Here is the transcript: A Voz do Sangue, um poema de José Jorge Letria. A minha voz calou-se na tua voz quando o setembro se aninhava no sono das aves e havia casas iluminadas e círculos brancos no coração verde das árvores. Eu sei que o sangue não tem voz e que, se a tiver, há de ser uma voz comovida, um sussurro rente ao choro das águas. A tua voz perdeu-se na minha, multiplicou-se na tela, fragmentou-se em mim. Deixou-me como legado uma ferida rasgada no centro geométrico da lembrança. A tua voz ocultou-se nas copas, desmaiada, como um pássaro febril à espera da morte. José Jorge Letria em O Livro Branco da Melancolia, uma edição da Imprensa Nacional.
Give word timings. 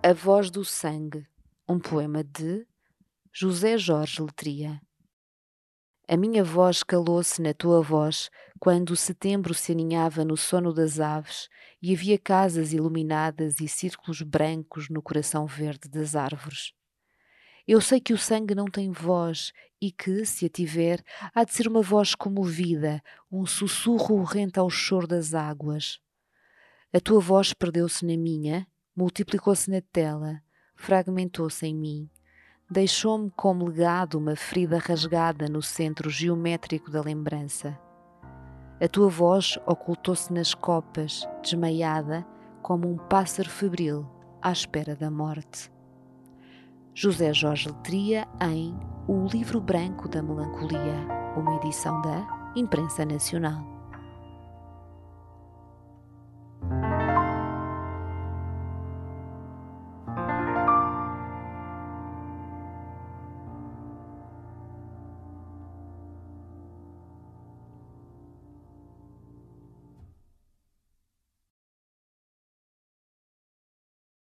A 0.00 0.12
Voz 0.12 0.48
do 0.48 0.64
Sangue, 0.64 1.26
um 1.68 1.76
poema 1.80 2.22
de 2.22 2.64
José 3.32 3.76
Jorge 3.76 4.22
Letria. 4.22 4.80
A 6.06 6.16
minha 6.16 6.44
voz 6.44 6.84
calou-se 6.84 7.42
na 7.42 7.52
tua 7.52 7.82
voz 7.82 8.30
quando 8.60 8.90
o 8.90 8.96
setembro 8.96 9.52
se 9.52 9.72
aninhava 9.72 10.24
no 10.24 10.36
sono 10.36 10.72
das 10.72 11.00
aves 11.00 11.48
e 11.82 11.92
havia 11.92 12.16
casas 12.16 12.72
iluminadas 12.72 13.60
e 13.60 13.66
círculos 13.66 14.22
brancos 14.22 14.88
no 14.88 15.02
coração 15.02 15.46
verde 15.46 15.88
das 15.88 16.14
árvores. 16.14 16.72
Eu 17.66 17.80
sei 17.80 18.00
que 18.00 18.12
o 18.12 18.18
sangue 18.18 18.54
não 18.54 18.66
tem 18.66 18.92
voz 18.92 19.52
e 19.82 19.90
que, 19.90 20.24
se 20.24 20.46
a 20.46 20.48
tiver, 20.48 21.02
há 21.34 21.42
de 21.42 21.52
ser 21.52 21.66
uma 21.66 21.82
voz 21.82 22.14
comovida, 22.14 23.02
um 23.30 23.44
sussurro 23.44 24.22
rente 24.22 24.60
ao 24.60 24.70
choro 24.70 25.08
das 25.08 25.34
águas. 25.34 25.98
A 26.92 27.00
tua 27.00 27.20
voz 27.20 27.52
perdeu-se 27.52 28.06
na 28.06 28.16
minha, 28.16 28.66
multiplicou-se 28.98 29.70
na 29.70 29.80
tela, 29.80 30.42
fragmentou-se 30.74 31.64
em 31.64 31.72
mim. 31.72 32.10
Deixou-me 32.68 33.30
como 33.30 33.64
legado 33.64 34.18
uma 34.18 34.34
ferida 34.34 34.76
rasgada 34.76 35.48
no 35.48 35.62
centro 35.62 36.10
geométrico 36.10 36.90
da 36.90 37.00
lembrança. 37.00 37.78
A 38.80 38.88
tua 38.88 39.08
voz 39.08 39.56
ocultou-se 39.64 40.32
nas 40.32 40.52
copas, 40.52 41.28
desmaiada, 41.40 42.26
como 42.60 42.90
um 42.90 42.96
pássaro 42.96 43.48
febril 43.48 44.04
à 44.42 44.50
espera 44.50 44.96
da 44.96 45.08
morte. 45.08 45.70
José 46.92 47.32
Jorge 47.32 47.68
Letria 47.68 48.26
em 48.40 48.76
O 49.06 49.26
Livro 49.26 49.60
Branco 49.60 50.08
da 50.08 50.20
Melancolia, 50.20 51.06
uma 51.36 51.54
edição 51.54 52.02
da 52.02 52.52
Imprensa 52.56 53.04
Nacional. 53.04 53.77